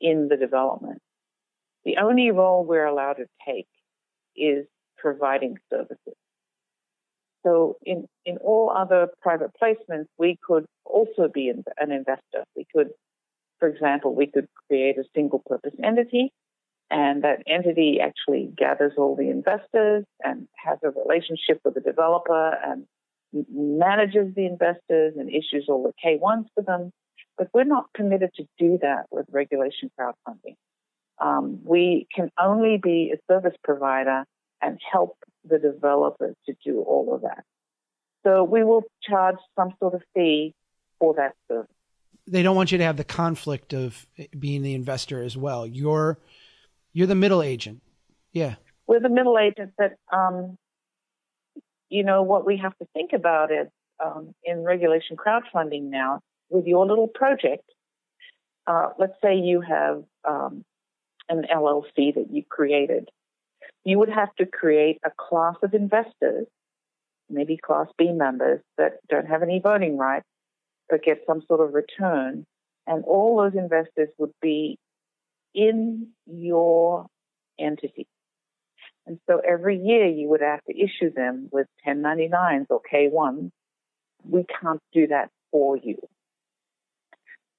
[0.00, 1.00] in the development.
[1.84, 3.66] The only role we're allowed to take
[4.36, 4.66] is
[4.98, 6.14] providing services.
[7.44, 12.44] So in, in all other private placements, we could also be an investor.
[12.56, 12.90] We could,
[13.58, 16.32] for example, we could create a single purpose entity
[16.92, 22.54] and that entity actually gathers all the investors and has a relationship with the developer
[22.66, 22.84] and
[23.50, 26.90] manages the investors and issues all the K1s for them.
[27.38, 30.56] But we're not permitted to do that with regulation crowdfunding.
[31.20, 34.24] Um, we can only be a service provider
[34.60, 37.44] and help the developers to do all of that.
[38.24, 40.54] So we will charge some sort of fee
[40.98, 41.68] for that service.
[42.26, 44.06] They don't want you to have the conflict of
[44.38, 45.66] being the investor as well.
[45.66, 46.18] You're
[46.92, 47.82] you're the middle agent.
[48.32, 48.56] Yeah.
[48.86, 50.56] We're the middle agent that um,
[51.88, 53.68] you know what we have to think about is
[54.04, 57.64] um, in regulation crowdfunding now with your little project.
[58.66, 60.64] Uh, let's say you have um,
[61.38, 63.08] an LLC that you created
[63.84, 66.46] you would have to create a class of investors,
[67.28, 70.26] maybe Class B members that don't have any voting rights,
[70.88, 72.44] but get some sort of return.
[72.86, 74.78] And all those investors would be
[75.54, 77.06] in your
[77.58, 78.06] entity.
[79.06, 83.50] And so every year you would have to issue them with 1099s or K1s.
[84.24, 85.96] We can't do that for you.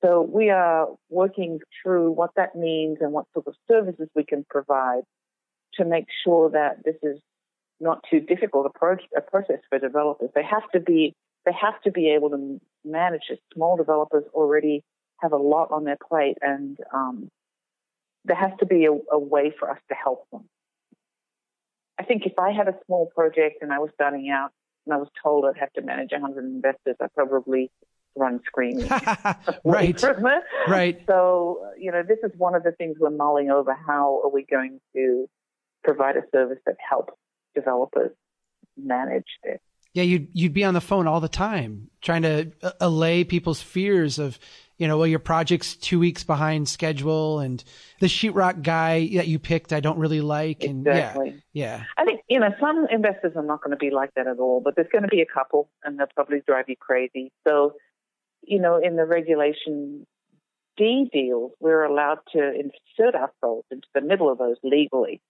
[0.04, 4.46] So we are working through what that means and what sort of services we can
[4.50, 5.04] provide
[5.76, 7.20] to make sure that this is
[7.80, 10.30] not too difficult a, pro- a process for developers.
[10.36, 11.14] They have to be
[11.46, 13.40] they have to be able to manage it.
[13.54, 14.84] Small developers already
[15.22, 17.30] have a lot on their plate, and um,
[18.24, 20.46] there has to be a, a way for us to help them.
[22.00, 24.52] I think if I had a small project and I was starting out
[24.86, 27.72] and I was told I'd have to manage 100 investors, I probably
[28.16, 28.88] run screaming.
[29.64, 30.04] right.
[30.68, 31.02] right.
[31.08, 33.74] So, you know, this is one of the things we're mulling over.
[33.74, 35.28] How are we going to
[35.84, 37.14] provide a service that helps
[37.54, 38.12] developers
[38.78, 39.60] manage this.
[39.94, 43.62] Yeah, you'd you'd be on the phone all the time trying to uh, allay people's
[43.62, 44.40] fears of,
[44.80, 47.64] you know, well, your project's two weeks behind schedule, and
[48.00, 51.44] the sheetrock guy that you picked, I don't really like, and exactly.
[51.54, 51.84] yeah, yeah.
[51.96, 54.62] I think you know some investors are not going to be like that at all,
[54.62, 57.32] but there's going to be a couple, and they'll probably drive you crazy.
[57.48, 57.74] So,
[58.46, 60.06] you know, in the regulation
[60.78, 65.22] D deals, we're allowed to insert ourselves into the middle of those legally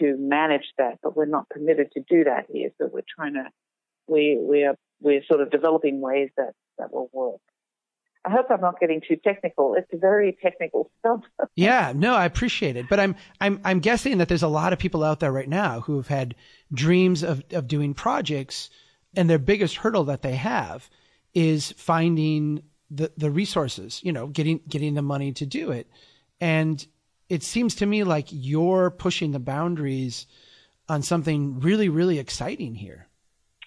[0.00, 2.70] to manage that, but we're not permitted to do that here.
[2.78, 3.44] So we're trying to
[4.08, 7.40] we we are we're sort of developing ways that that will work.
[8.24, 9.74] I hope I'm not getting too technical.
[9.74, 11.20] It's very technical stuff.
[11.56, 14.78] yeah, no, I appreciate it, but I'm I'm I'm guessing that there's a lot of
[14.78, 16.34] people out there right now who have had
[16.72, 18.70] dreams of of doing projects,
[19.16, 20.88] and their biggest hurdle that they have
[21.34, 24.00] is finding the the resources.
[24.02, 25.88] You know, getting getting the money to do it,
[26.40, 26.84] and
[27.28, 30.26] it seems to me like you're pushing the boundaries
[30.88, 33.08] on something really really exciting here.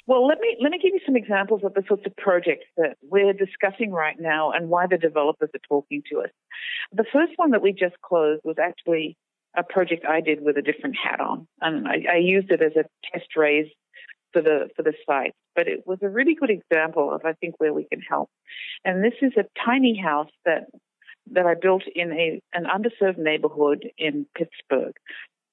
[0.08, 2.98] Well, let me let me give you some examples of the sorts of projects that
[3.02, 6.30] we're discussing right now and why the developers are talking to us.
[6.94, 9.18] The first one that we just closed was actually
[9.58, 12.74] a project I did with a different hat on, and I, I used it as
[12.76, 13.68] a test raise
[14.36, 15.34] for the for the site.
[15.56, 18.30] But it was a really good example of I think where we can help.
[18.84, 20.66] And this is a tiny house that
[21.32, 24.94] that I built in a an underserved neighborhood in Pittsburgh.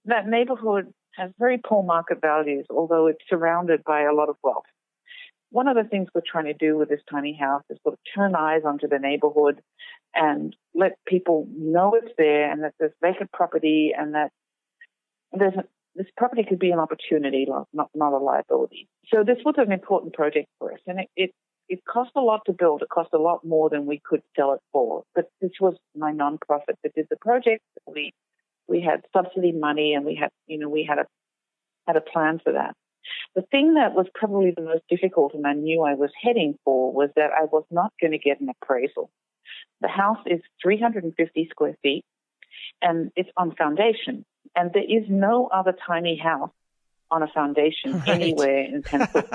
[0.06, 4.64] That neighborhood has very poor market values, although it's surrounded by a lot of wealth.
[5.50, 7.98] One of the things we're trying to do with this tiny house is sort of
[8.16, 9.60] turn eyes onto the neighborhood
[10.14, 14.30] and let people know it's there and that there's vacant property and that
[15.32, 15.54] there's
[15.94, 18.88] this property could be an opportunity, not, not a liability.
[19.12, 21.30] So this was an important project for us, and it, it
[21.68, 22.82] it cost a lot to build.
[22.82, 25.04] It cost a lot more than we could sell it for.
[25.14, 27.62] But this was my nonprofit that did the project.
[27.86, 28.12] We
[28.68, 31.06] we had subsidy money and we had, you know, we had a,
[31.86, 32.74] had a plan for that.
[33.34, 36.92] The thing that was probably the most difficult and I knew I was heading for
[36.92, 39.10] was that I was not going to get an appraisal.
[39.80, 42.04] The house is 350 square feet
[42.80, 44.24] and it's on foundation
[44.56, 46.50] and there is no other tiny house
[47.10, 48.08] on a foundation right.
[48.08, 48.82] anywhere in,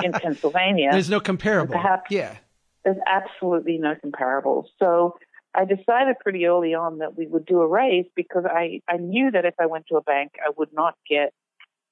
[0.04, 0.90] in Pennsylvania.
[0.92, 1.74] There's no comparable.
[1.74, 2.36] Perhaps, yeah.
[2.84, 4.68] There's absolutely no comparable.
[4.80, 5.18] So
[5.54, 9.32] I decided pretty early on that we would do a raise because I, I knew
[9.32, 11.34] that if I went to a bank, I would not get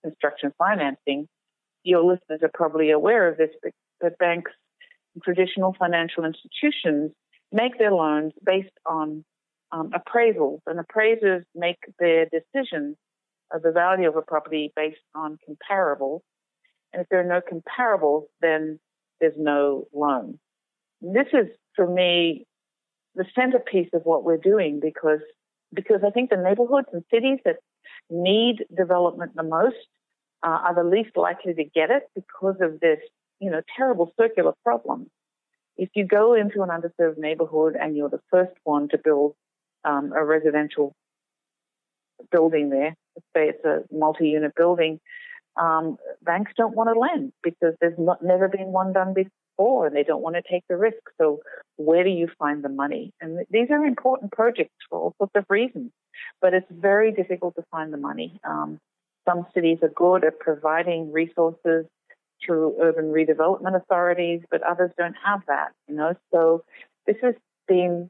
[0.04, 1.28] construction financing.
[1.84, 4.52] Your listeners are probably aware of this, but, but banks,
[5.14, 7.12] and traditional financial institutions,
[7.52, 9.24] make their loans based on
[9.72, 12.98] um, appraisals, and appraisers make their decisions
[13.60, 16.22] the value of a property based on comparables.
[16.94, 18.80] And if there are no comparables, then
[19.20, 20.40] there's no loan.
[21.02, 22.46] This is, for me,
[23.16, 25.22] the centerpiece of what we're doing because
[25.74, 27.58] because I think the neighborhoods and cities that
[28.10, 29.76] need development the most
[30.44, 33.00] uh, are the least likely to get it because of this,
[33.40, 35.10] you know, terrible circular problem.
[35.78, 39.36] If you go into an underserved neighborhood and you're the first one to build
[39.84, 40.96] um, a residential
[42.32, 42.96] building there,
[43.36, 45.00] say it's a multi-unit building,
[45.60, 49.96] um, banks don't want to lend because there's not, never been one done before and
[49.96, 50.98] they don't want to take the risk.
[51.20, 51.40] So
[51.78, 53.14] where do you find the money?
[53.22, 55.92] And these are important projects for all sorts of reasons,
[56.42, 58.40] but it's very difficult to find the money.
[58.44, 58.80] Um,
[59.28, 61.86] some cities are good at providing resources
[62.46, 66.14] through urban redevelopment authorities, but others don't have that, you know.
[66.34, 66.64] So
[67.08, 67.36] this has
[67.68, 68.10] been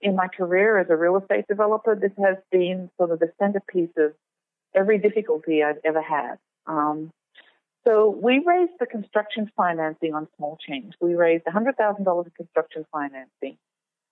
[0.00, 3.90] in my career as a real estate developer, this has been sort of the centerpiece
[3.96, 4.12] of
[4.74, 6.36] every difficulty I've ever had.
[6.66, 7.10] Um,
[7.86, 10.94] so we raised the construction financing on small change.
[11.00, 13.56] We raised $100,000 in construction financing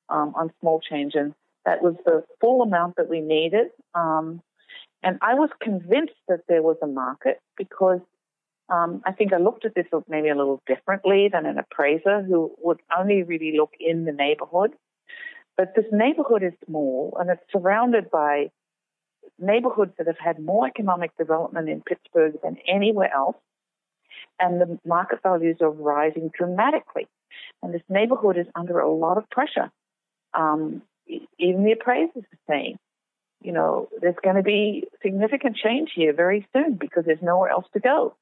[0.09, 3.68] um, on small change, and that was the full amount that we needed.
[3.94, 4.42] Um,
[5.03, 8.01] and I was convinced that there was a market because
[8.68, 12.53] um, I think I looked at this maybe a little differently than an appraiser who
[12.62, 14.73] would only really look in the neighborhood.
[15.56, 18.50] But this neighborhood is small and it's surrounded by
[19.38, 23.36] neighborhoods that have had more economic development in Pittsburgh than anywhere else
[24.38, 27.07] and the market values are rising dramatically.
[27.62, 29.70] And this neighborhood is under a lot of pressure.
[30.32, 30.82] Um,
[31.38, 32.78] even the appraisers are saying,
[33.42, 37.66] you know, there's going to be significant change here very soon because there's nowhere else
[37.74, 38.14] to go.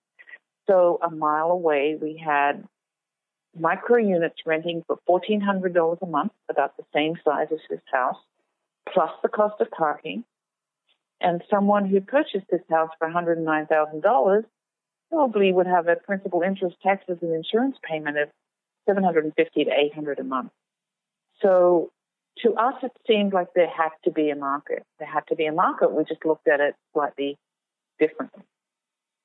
[0.68, 2.64] So a mile away, we had
[3.59, 8.17] micro units renting for $1,400 a month, about the same size as this house,
[8.93, 10.25] plus the cost of parking.
[11.21, 14.45] And someone who purchased this house for $109,000
[15.11, 18.29] probably would have a principal interest taxes and insurance payment of
[18.89, 20.51] 750 to 800 a month.
[21.41, 21.91] So
[22.39, 24.85] to us, it seemed like there had to be a market.
[24.99, 25.93] There had to be a market.
[25.93, 27.39] We just looked at it slightly
[28.01, 28.43] differently.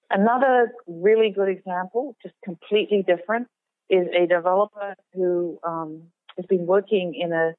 [0.09, 3.47] Another really good example, just completely different,
[3.89, 6.03] is a developer who um,
[6.35, 7.53] has been working in a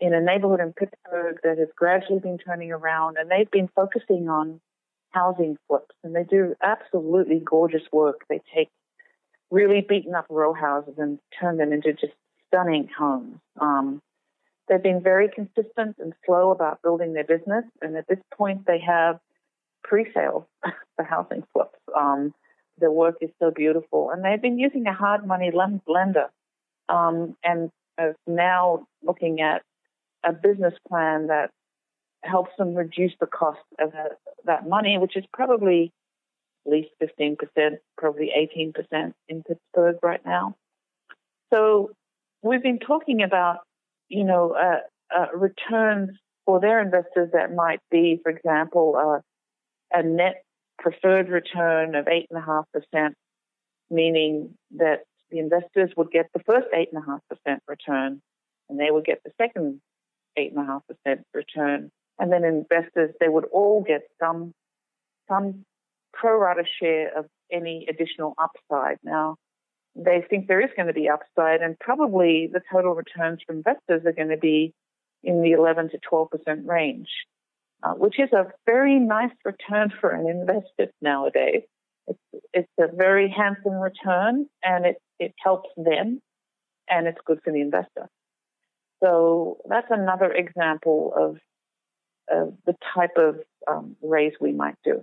[0.00, 4.30] in a neighborhood in Pittsburgh that has gradually been turning around, and they've been focusing
[4.30, 4.60] on
[5.10, 8.22] housing flips, and they do absolutely gorgeous work.
[8.28, 8.70] They take
[9.50, 12.14] really beaten up row houses and turn them into just
[12.48, 13.38] stunning homes.
[13.60, 14.00] Um,
[14.68, 18.78] they've been very consistent and slow about building their business, and at this point, they
[18.78, 19.18] have
[19.82, 20.44] pre-sales
[20.96, 21.78] for housing flips.
[21.94, 22.32] Um,
[22.80, 26.30] their work is so beautiful, and they've been using a hard money lender,
[26.88, 27.70] um, and
[28.00, 29.62] is now looking at
[30.24, 31.50] a business plan that
[32.22, 35.92] helps them reduce the cost of that, that money, which is probably
[36.66, 37.36] at least 15%,
[37.96, 40.54] probably 18% in Pittsburgh right now.
[41.52, 41.90] So
[42.42, 43.58] we've been talking about,
[44.08, 44.80] you know, uh,
[45.16, 46.10] uh, returns
[46.44, 50.44] for their investors that might be, for example, uh, a net
[50.80, 53.12] preferred return of 8.5%,
[53.90, 55.00] meaning that
[55.30, 58.20] the investors would get the first 8.5% return
[58.68, 59.80] and they would get the second
[60.38, 60.80] 8.5%
[61.34, 61.90] return.
[62.18, 64.52] And then investors, they would all get some,
[65.28, 65.64] some
[66.12, 68.98] pro rata share of any additional upside.
[69.02, 69.36] Now,
[69.96, 74.02] they think there is going to be upside, and probably the total returns for investors
[74.06, 74.72] are going to be
[75.22, 76.28] in the 11 to 12%
[76.66, 77.08] range,
[77.82, 81.62] uh, which is a very nice return for an investor nowadays.
[82.06, 86.20] It's, it's a very handsome return, and it, it helps them,
[86.88, 88.08] and it's good for the investor.
[89.02, 91.38] So that's another example of,
[92.30, 93.36] of the type of
[93.70, 95.02] um, raise we might do.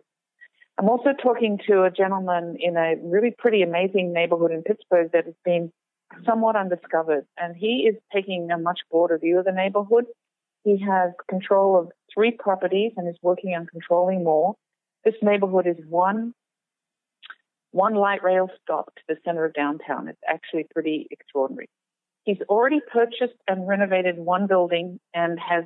[0.80, 5.26] I'm also talking to a gentleman in a really pretty amazing neighborhood in Pittsburgh that
[5.26, 5.72] has been
[6.26, 10.06] somewhat undiscovered, and he is taking a much broader view of the neighborhood.
[10.64, 14.56] He has control of three properties and is working on controlling more.
[15.06, 16.34] This neighborhood is one
[17.72, 20.08] one light rail stop to the center of downtown.
[20.08, 21.70] It's actually pretty extraordinary.
[22.24, 25.66] He's already purchased and renovated one building and has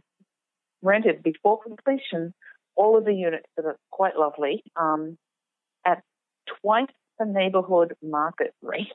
[0.82, 2.34] rented before completion
[2.76, 5.18] all of the units that are quite lovely um,
[5.86, 6.02] at
[6.62, 6.88] twice
[7.18, 8.91] the neighborhood market rate.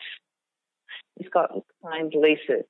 [1.18, 1.50] He's got
[1.82, 2.64] signed leases.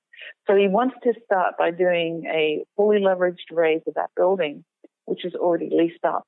[0.46, 4.64] So he wants to start by doing a fully leveraged raise of that building,
[5.06, 6.24] which is already leased up,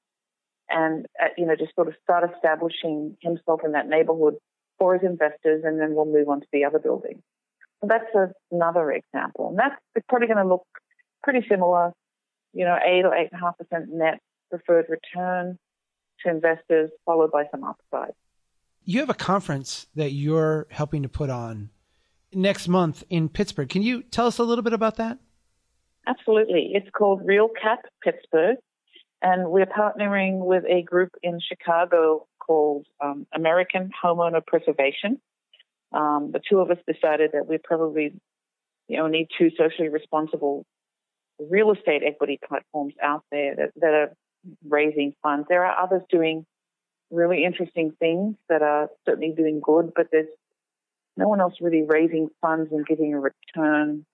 [0.68, 4.35] and uh, you know just sort of start establishing himself in that neighborhood
[4.79, 7.22] for his investors, and then we'll move on to the other building.
[7.81, 9.76] So that's a, another example, and that's
[10.09, 10.66] probably going to look
[11.22, 11.93] pretty similar,
[12.53, 14.18] you know, eight or eight and a half percent net
[14.51, 15.59] preferred return
[16.24, 18.12] to investors, followed by some upside.
[18.85, 21.70] You have a conference that you're helping to put on
[22.33, 23.68] next month in Pittsburgh.
[23.68, 25.18] Can you tell us a little bit about that?
[26.07, 26.70] Absolutely.
[26.72, 28.57] It's called RealCap Pittsburgh,
[29.23, 35.21] and we're partnering with a group in Chicago called um, American Homeowner Preservation.
[35.93, 38.14] Um, the two of us decided that we probably
[38.89, 40.64] know need two socially responsible
[41.39, 44.12] real estate equity platforms out there that, that are
[44.66, 45.47] raising funds.
[45.49, 46.47] There are others doing
[47.11, 50.29] really interesting things that are certainly doing good, but there's
[51.16, 54.05] no one else really raising funds and giving a return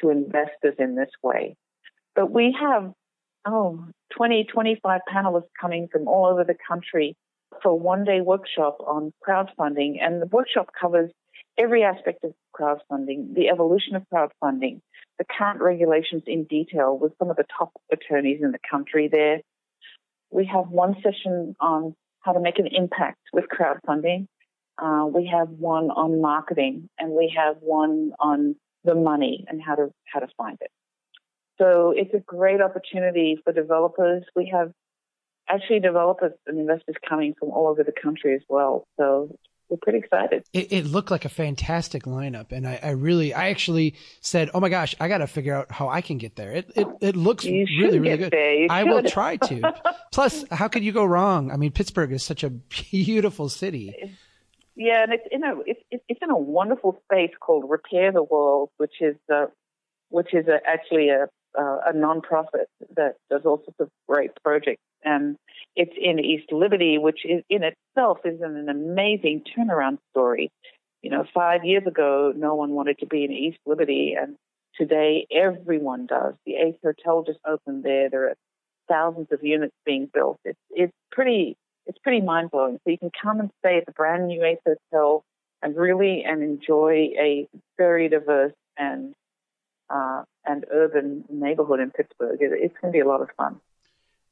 [0.00, 1.56] to investors in this way.
[2.14, 2.92] But we have,
[3.46, 3.84] oh,
[4.16, 7.16] 20, 25 panelists coming from all over the country
[7.62, 9.96] for a one day workshop on crowdfunding.
[10.00, 11.10] And the workshop covers
[11.58, 14.80] every aspect of crowdfunding, the evolution of crowdfunding,
[15.18, 19.40] the current regulations in detail with some of the top attorneys in the country there.
[20.30, 24.26] We have one session on how to make an impact with crowdfunding.
[24.78, 29.74] Uh, we have one on marketing, and we have one on the money and how
[29.74, 30.70] to how to find it.
[31.60, 34.24] So it's a great opportunity for developers.
[34.34, 34.72] We have
[35.46, 38.86] actually developers and investors coming from all over the country as well.
[38.98, 39.36] So
[39.68, 40.44] we're pretty excited.
[40.54, 44.58] It, it, looked like a fantastic lineup, and I, I, really, I actually said, "Oh
[44.58, 47.16] my gosh, I got to figure out how I can get there." It it, it
[47.16, 48.34] looks you really really good.
[48.70, 49.74] I will try to.
[50.12, 51.52] Plus, how could you go wrong?
[51.52, 54.16] I mean, Pittsburgh is such a beautiful city.
[54.74, 58.70] Yeah, and it's in a it's it's in a wonderful space called Repair the World,
[58.78, 59.46] which is uh,
[60.08, 61.28] which is a, actually a
[61.58, 65.36] uh, a nonprofit that does all sorts of great projects and
[65.76, 70.50] it's in East Liberty, which is in itself is an amazing turnaround story.
[71.02, 74.36] You know, five years ago, no one wanted to be in East Liberty, and
[74.76, 76.34] today everyone does.
[76.44, 78.10] The Ace Hotel just opened there.
[78.10, 78.34] There are
[78.88, 80.38] thousands of units being built.
[80.44, 82.78] It's it's pretty it's pretty mind blowing.
[82.84, 85.22] So you can come and stay at the brand new Ace Hotel
[85.62, 87.46] and really and enjoy a
[87.78, 89.14] very diverse and
[89.88, 92.38] uh, and urban neighborhood in Pittsburgh.
[92.40, 93.60] It, it's going to be a lot of fun.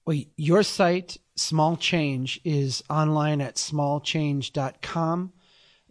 [0.05, 5.33] Well, your site, Small Change, is online at smallchange.com.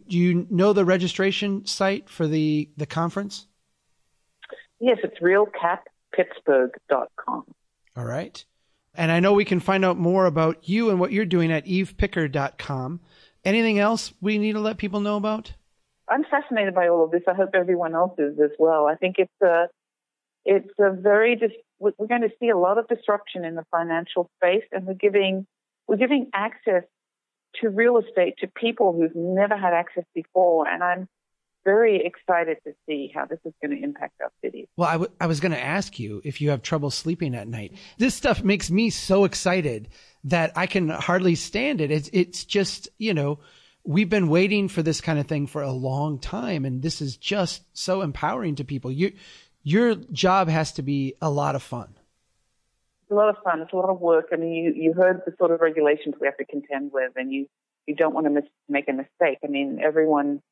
[0.08, 3.46] Do you know the registration site for the, the conference?
[4.80, 7.44] Yes, it's realcappittsburgh.com.
[7.96, 8.44] All right.
[8.94, 11.64] And I know we can find out more about you and what you're doing at
[11.66, 12.98] evepicker.com.
[13.44, 15.52] Anything else we need to let people know about?
[16.08, 17.22] I'm fascinated by all of this.
[17.28, 18.86] I hope everyone else is as well.
[18.86, 19.66] I think it's a,
[20.54, 24.30] it's a very, dis- we're going to see a lot of disruption in the financial
[24.36, 25.46] space, and we're giving,
[25.86, 26.84] we're giving access
[27.56, 30.66] to real estate to people who've never had access before.
[30.66, 31.08] And I'm
[31.64, 34.68] very excited to see how this is going to impact our cities.
[34.76, 37.46] Well, I, w- I was going to ask you if you have trouble sleeping at
[37.46, 37.74] night.
[37.98, 39.88] This stuff makes me so excited
[40.24, 41.90] that I can hardly stand it.
[41.90, 43.40] It's, it's just, you know,
[43.84, 46.64] we've been waiting for this kind of thing for a long time.
[46.64, 48.90] And this is just so empowering to people.
[48.90, 49.12] You,
[49.62, 51.94] your job has to be a lot of fun.
[53.02, 53.60] It's a lot of fun.
[53.60, 54.28] It's a lot of work.
[54.32, 57.32] I mean, you, you heard the sort of regulations we have to contend with, and
[57.32, 57.46] you,
[57.86, 59.38] you don't want to mis- make a mistake.
[59.42, 60.42] I mean, everyone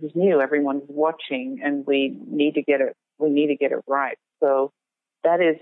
[0.00, 0.40] is new.
[0.40, 2.94] Everyone's watching, and we need to get it.
[3.18, 4.16] We need to get it right.
[4.40, 4.72] So
[5.24, 5.56] that is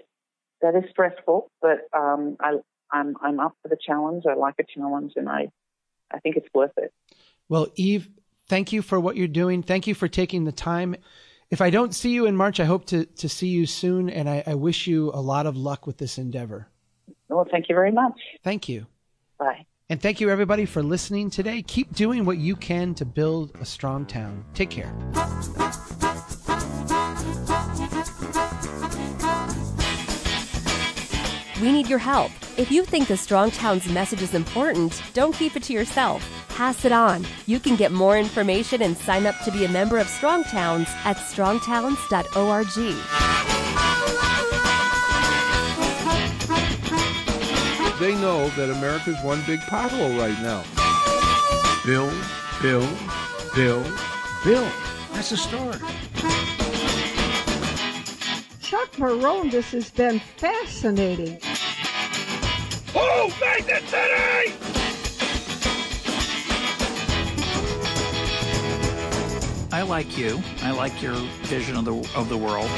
[0.60, 2.56] that is stressful, but um, I,
[2.90, 4.24] I'm I'm up for the challenge.
[4.30, 5.48] I like a challenge, and I
[6.12, 6.92] I think it's worth it.
[7.48, 8.08] Well, Eve,
[8.48, 9.62] thank you for what you're doing.
[9.62, 10.96] Thank you for taking the time.
[11.52, 14.26] If I don't see you in March, I hope to, to see you soon, and
[14.26, 16.66] I, I wish you a lot of luck with this endeavor.
[17.28, 18.18] Well, thank you very much.
[18.42, 18.86] Thank you.
[19.38, 19.66] Bye.
[19.90, 21.60] And thank you, everybody, for listening today.
[21.60, 24.46] Keep doing what you can to build a strong town.
[24.54, 24.90] Take care.
[31.60, 32.32] We need your help.
[32.56, 36.41] If you think the Strong Towns message is important, don't keep it to yourself.
[36.54, 37.26] Pass it on.
[37.46, 40.88] You can get more information and sign up to be a member of Strong Towns
[41.04, 42.66] at strongtowns.org.
[47.98, 50.62] They know that America's one big pothole right now.
[51.86, 52.12] Bill,
[52.60, 52.88] Bill,
[53.54, 53.82] Bill,
[54.44, 54.68] Bill.
[55.12, 55.78] That's the story.
[58.60, 61.38] Chuck Marohn, this has been fascinating.
[62.92, 64.71] Who made the city?
[69.72, 70.38] I like you.
[70.62, 71.14] I like your
[71.44, 72.68] vision of the of the world.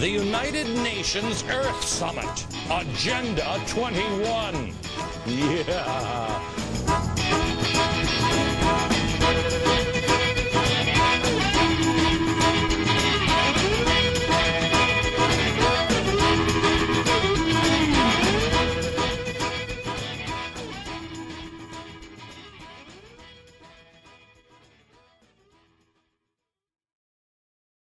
[0.00, 4.72] The United Nations Earth Summit, Agenda 21.
[5.26, 6.59] Yeah.